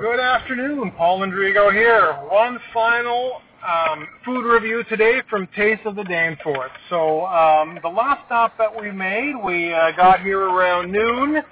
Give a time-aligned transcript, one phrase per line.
[0.00, 2.14] Good afternoon, Paul Andrigo here.
[2.30, 6.70] One final um, food review today from Taste of the Danforth.
[6.88, 11.42] So um, the last stop that we made, we uh, got here around noon.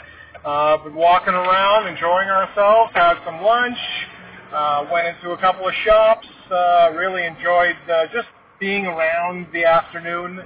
[0.42, 3.76] Uh, been walking around, enjoying ourselves, had some lunch,
[4.50, 8.28] uh, went into a couple of shops, uh, really enjoyed uh, just
[8.58, 10.40] being around the afternoon,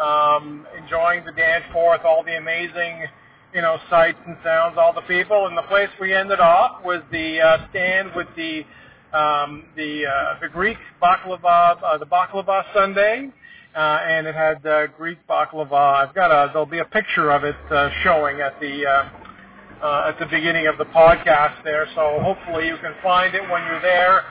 [0.00, 3.04] um, enjoying the Danforth, all the amazing
[3.54, 5.46] you know, sights and sounds, all the people.
[5.46, 8.64] And the place we ended off was the uh, stand with the
[9.12, 13.28] um, the uh, the Greek baklava, uh, the baklava sundae,
[13.74, 16.06] uh, and it had uh, Greek baklava.
[16.06, 19.08] I've got a there'll be a picture of it uh, showing at the uh,
[19.82, 21.86] uh, at the beginning of the podcast there.
[21.94, 24.22] So hopefully you can find it when you're there.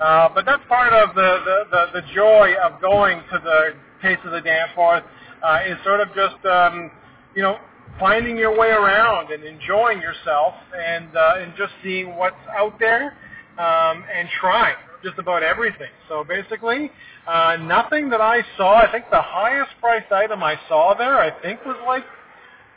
[0.00, 4.20] Uh, but that's part of the, the, the, the joy of going to the Taste
[4.24, 5.04] of the Danforth
[5.42, 6.90] uh, is sort of just um,
[7.34, 7.58] you know
[8.00, 13.12] finding your way around and enjoying yourself and uh, and just seeing what's out there
[13.58, 15.90] um, and trying just about everything.
[16.08, 16.90] So basically,
[17.28, 18.80] uh, nothing that I saw.
[18.80, 22.04] I think the highest priced item I saw there, I think, was like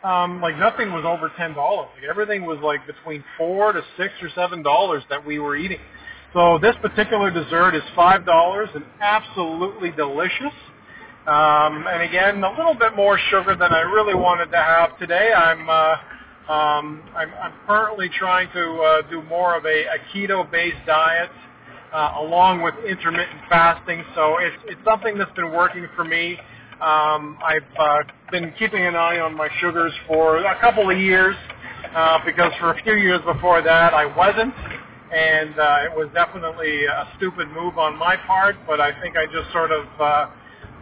[0.04, 1.90] um, like nothing was over ten dollars.
[1.96, 5.80] Like everything was like between four to six or seven dollars that we were eating.
[6.34, 10.54] So this particular dessert is five dollars and absolutely delicious.
[11.28, 15.32] Um, and again, a little bit more sugar than I really wanted to have today.
[15.34, 15.96] I'm uh,
[16.52, 21.32] um, I'm, I'm currently trying to uh, do more of a, a keto-based diet
[21.94, 24.04] uh, along with intermittent fasting.
[24.16, 26.38] So it's it's something that's been working for me.
[26.82, 28.00] Um, I've uh,
[28.32, 31.38] been keeping an eye on my sugars for a couple of years
[31.96, 34.54] uh, because for a few years before that I wasn't,
[35.14, 38.58] and uh, it was definitely a stupid move on my part.
[38.68, 40.28] But I think I just sort of uh,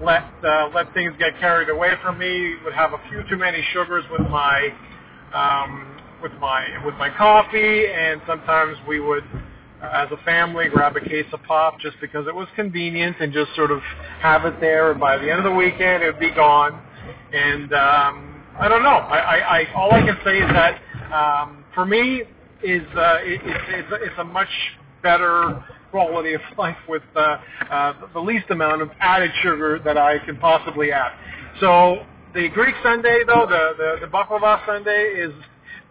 [0.04, 2.56] let uh, let things get carried away from me.
[2.64, 4.70] Would have a few too many sugars with my
[5.34, 9.24] um, with my with my coffee, and sometimes we would,
[9.82, 13.32] uh, as a family, grab a case of pop just because it was convenient, and
[13.34, 13.80] just sort of
[14.20, 14.92] have it there.
[14.92, 16.82] And by the end of the weekend, it would be gone.
[17.34, 18.90] And um, I don't know.
[18.90, 20.82] I, I, I all I can say is that
[21.14, 22.24] um, for me
[22.64, 24.50] is uh, it, it's, it's it's a much
[25.04, 27.38] better quality of life with uh,
[27.70, 31.12] uh, the least amount of added sugar that I can possibly add.
[31.60, 35.34] So the Greek sundae, though, the, the, the baklava sundae is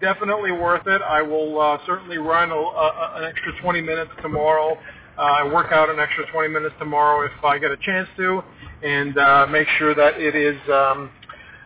[0.01, 1.03] definitely worth it.
[1.03, 4.79] I will uh, certainly run a, a, an extra 20 minutes tomorrow.
[5.19, 8.43] Uh, work out an extra 20 minutes tomorrow if I get a chance to,
[8.83, 11.11] and uh, make sure that it is um,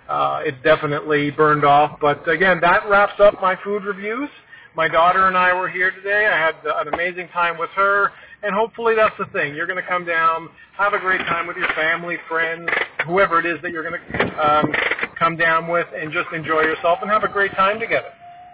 [0.09, 1.99] uh, it definitely burned off.
[2.01, 4.29] But again, that wraps up my food reviews.
[4.77, 6.27] My daughter and I were here today.
[6.27, 8.11] I had an amazing time with her.
[8.43, 9.55] And hopefully that's the thing.
[9.55, 12.69] You're going to come down, have a great time with your family, friends,
[13.07, 14.73] whoever it is that you're going to um,
[15.19, 18.09] come down with, and just enjoy yourself and have a great time together.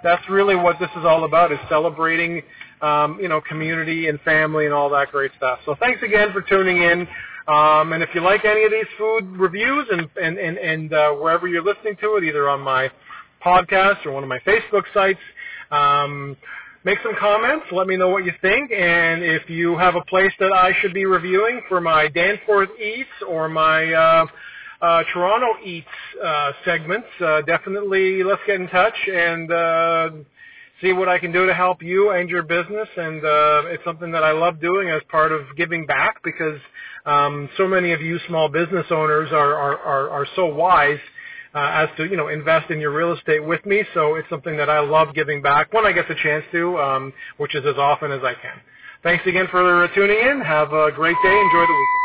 [0.04, 2.42] That's really what this is all about: is celebrating,
[2.82, 5.58] um, you know, community and family and all that great stuff.
[5.64, 7.08] So thanks again for tuning in.
[7.48, 11.12] Um, and if you like any of these food reviews and and and, and uh,
[11.14, 12.90] wherever you're listening to it, either on my
[13.44, 15.18] podcast or one of my Facebook sites.
[15.70, 16.36] Um,
[16.84, 17.66] make some comments.
[17.72, 18.72] Let me know what you think.
[18.72, 23.08] And if you have a place that I should be reviewing for my Danforth Eats
[23.28, 24.26] or my uh,
[24.80, 25.86] uh, Toronto Eats
[26.22, 30.10] uh, segments, uh, definitely let's get in touch and uh,
[30.80, 32.88] see what I can do to help you and your business.
[32.96, 36.58] And uh, it's something that I love doing as part of giving back because
[37.06, 40.98] um, so many of you small business owners are, are, are, are so wise
[41.58, 43.82] as to you know invest in your real estate with me.
[43.94, 47.12] So it's something that I love giving back when I get the chance to, um,
[47.38, 48.60] which is as often as I can.
[49.02, 50.40] Thanks again for tuning in.
[50.40, 51.40] Have a great day.
[51.40, 51.99] Enjoy the week.